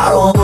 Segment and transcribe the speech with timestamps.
[0.00, 0.39] Thank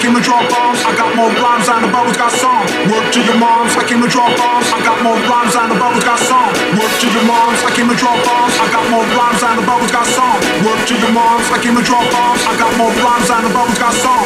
[0.00, 0.80] can to drop bombs?
[0.80, 2.64] I got more rhymes than the bubbles got song.
[2.88, 4.72] Work to your moms, I can to drop bombs?
[4.72, 6.48] I got more rhymes than the bubbles got song.
[6.80, 8.56] Work to your moms, I can to drop bombs?
[8.56, 10.40] I got more rhymes than the bubbles got song.
[10.64, 12.40] Work to your moms, I can to drop bombs?
[12.48, 14.24] I got more rhymes than the bubbles got song.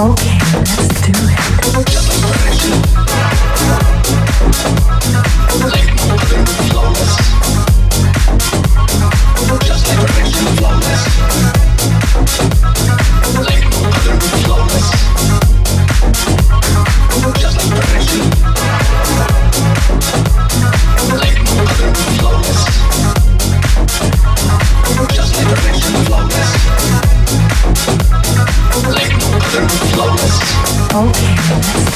[0.00, 2.99] Okay, let's do it.
[30.92, 31.89] Okay,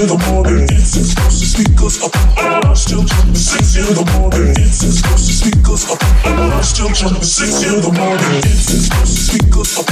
[0.00, 2.16] Six in the morning, it's in close as speakers up.
[2.64, 5.98] I'm still jumping six in the morning, it's in close as speakers up.
[6.24, 9.86] I'm still jumping six in the morning, it's in close as speakers up.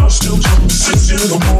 [0.00, 1.59] I'm still jumping six in the morning.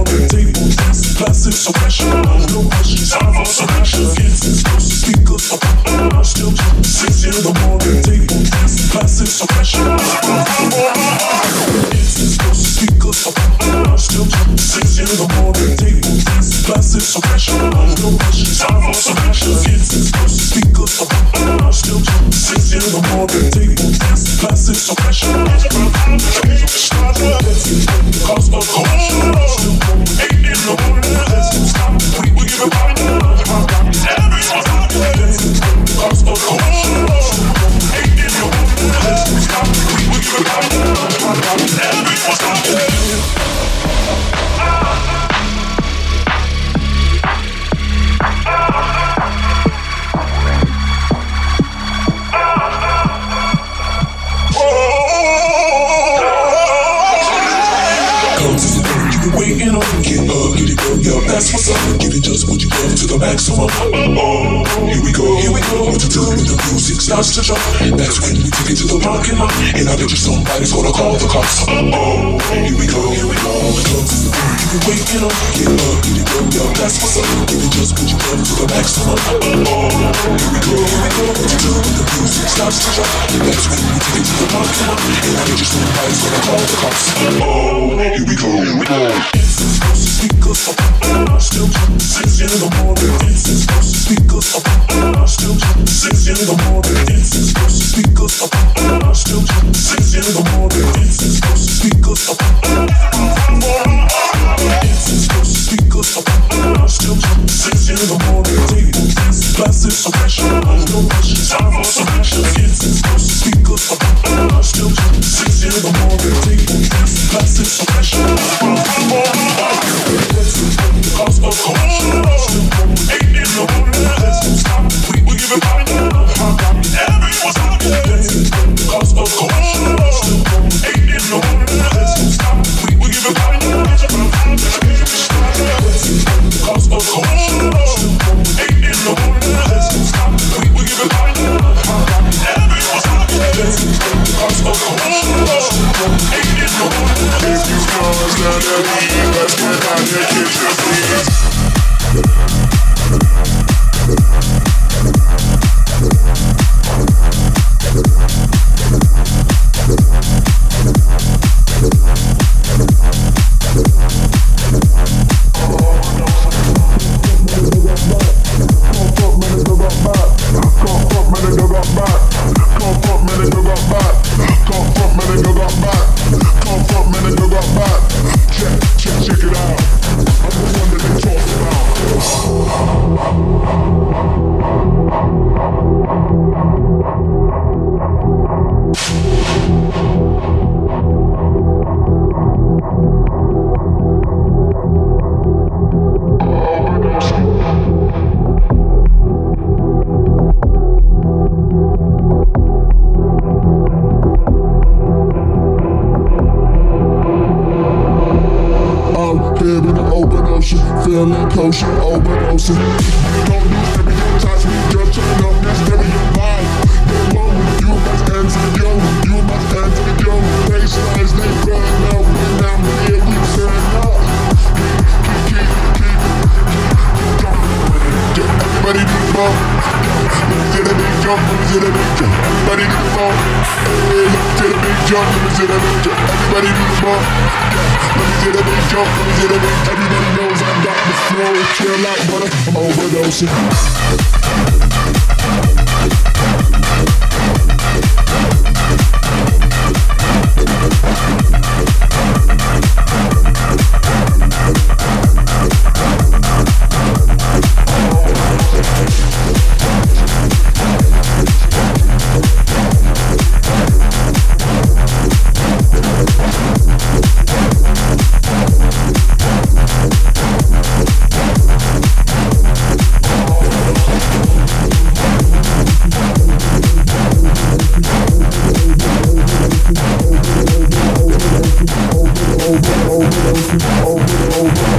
[283.08, 283.74] overdose,
[284.04, 284.40] over,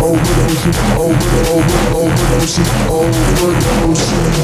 [0.02, 4.42] overdose, over, over, overdose, overdose.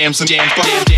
[0.00, 0.89] Jams and jams, jams,